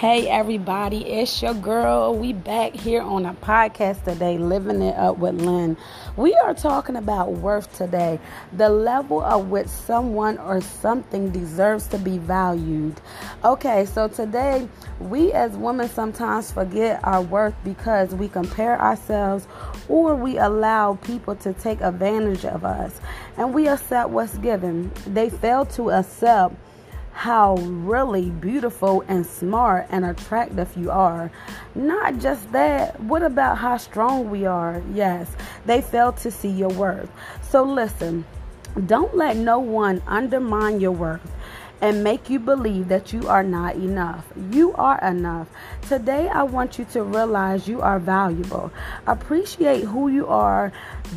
[0.00, 2.14] Hey everybody, it's your girl.
[2.14, 5.76] We back here on a podcast today, living it up with Lynn.
[6.16, 8.18] We are talking about worth today,
[8.54, 12.98] the level of which someone or something deserves to be valued.
[13.44, 14.66] Okay, so today
[15.00, 19.46] we as women sometimes forget our worth because we compare ourselves
[19.86, 22.98] or we allow people to take advantage of us
[23.36, 24.90] and we accept what's given.
[25.06, 26.54] They fail to accept
[27.12, 31.30] how really beautiful and smart and attractive you are.
[31.74, 34.82] Not just that, what about how strong we are?
[34.94, 35.30] Yes,
[35.66, 37.10] they fail to see your worth.
[37.42, 38.24] So listen,
[38.86, 41.30] don't let no one undermine your worth
[41.80, 44.26] and make you believe that you are not enough.
[44.50, 45.48] You are enough.
[45.88, 48.70] Today, I want you to realize you are valuable.
[49.06, 50.72] Appreciate who you are.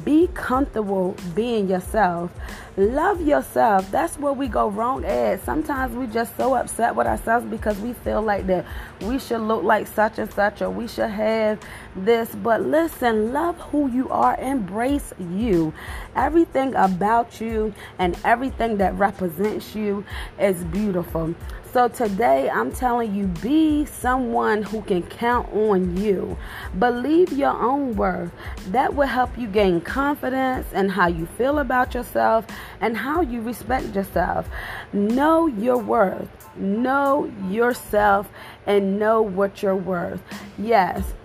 [0.06, 2.32] Be comfortable being yourself.
[2.76, 3.92] Love yourself.
[3.92, 5.46] That's where we go wrong at.
[5.46, 8.66] Sometimes we just so upset with ourselves because we feel like that
[9.02, 11.60] we should look like such and such or we should have
[11.96, 12.34] this.
[12.34, 14.36] But listen, love who you are.
[14.40, 15.72] Embrace you.
[16.16, 20.04] Everything about you and everything that represents you
[20.40, 21.36] is beautiful.
[21.74, 26.38] So today I'm telling you be someone who can count on you.
[26.78, 28.32] Believe your own worth.
[28.68, 32.46] That will help you gain confidence in how you feel about yourself
[32.80, 34.48] and how you respect yourself.
[34.94, 36.30] Know your worth.
[36.56, 38.30] Know yourself
[38.68, 40.22] and know what you're worth.
[40.60, 41.16] Yes,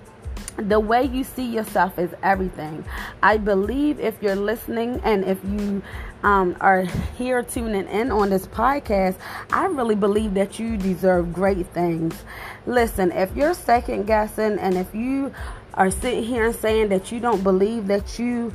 [0.59, 2.85] the way you see yourself is everything.
[3.23, 5.83] I believe if you're listening and if you
[6.23, 6.83] um, are
[7.17, 9.17] here tuning in on this podcast,
[9.53, 12.25] I really believe that you deserve great things.
[12.67, 15.33] Listen, if you're second guessing and if you
[15.75, 18.53] are sitting here and saying that you don't believe that you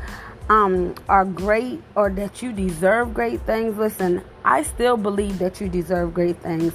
[0.50, 5.70] um, are great or that you deserve great things, listen, I still believe that you
[5.70, 6.74] deserve great things.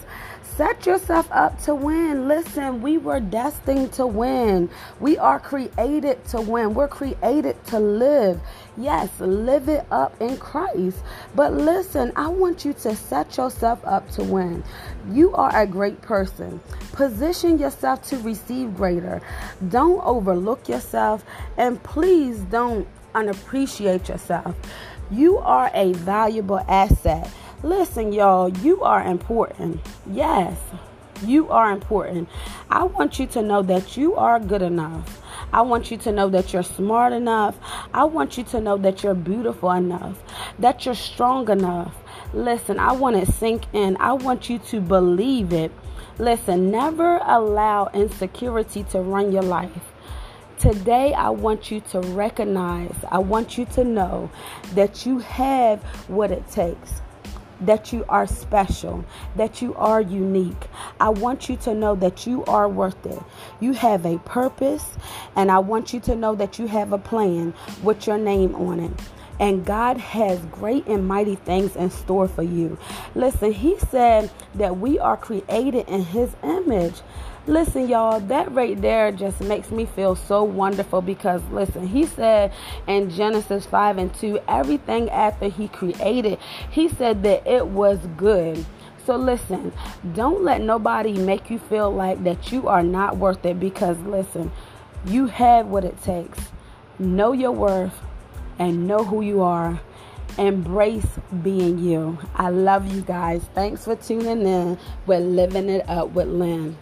[0.59, 2.27] Set yourself up to win.
[2.27, 4.69] Listen, we were destined to win.
[4.99, 6.75] We are created to win.
[6.75, 8.41] We're created to live.
[8.77, 10.99] Yes, live it up in Christ.
[11.37, 14.65] But listen, I want you to set yourself up to win.
[15.13, 16.59] You are a great person.
[16.91, 19.23] Position yourself to receive greater.
[19.69, 21.25] Don't overlook yourself
[21.57, 24.57] and please don't unappreciate yourself.
[25.09, 27.31] You are a valuable asset.
[27.65, 29.81] Listen, y'all, you are important.
[30.09, 30.57] Yes,
[31.25, 32.29] you are important.
[32.71, 35.21] I want you to know that you are good enough.
[35.53, 37.57] I want you to know that you're smart enough.
[37.93, 40.23] I want you to know that you're beautiful enough,
[40.61, 41.97] that you're strong enough.
[42.33, 43.97] Listen, I want it sink in.
[43.99, 45.73] I want you to believe it.
[46.21, 49.93] Listen, never allow insecurity to run your life.
[50.61, 54.31] Today, I want you to recognize, I want you to know
[54.75, 57.01] that you have what it takes
[57.61, 59.05] that you are special,
[59.37, 60.69] that you are unique.
[61.01, 63.21] I want you to know that you are worth it.
[63.61, 64.97] You have a purpose,
[65.37, 68.81] and I want you to know that you have a plan with your name on
[68.81, 68.93] it.
[69.41, 72.77] And God has great and mighty things in store for you.
[73.15, 77.01] Listen, He said that we are created in His image.
[77.49, 82.53] Listen, y'all, that right there just makes me feel so wonderful because, listen, he said
[82.87, 86.39] in Genesis 5 and 2, everything after he created,
[86.71, 88.67] he said that it was good.
[89.07, 89.73] So listen,
[90.13, 94.53] don't let nobody make you feel like that you are not worth it because, listen,
[95.07, 96.39] you have what it takes.
[96.99, 97.99] Know your worth
[98.59, 99.81] and know who you are.
[100.37, 102.19] Embrace being you.
[102.35, 103.43] I love you guys.
[103.55, 104.79] Thanks for tuning in.
[105.07, 106.77] We're living it up with Lynn.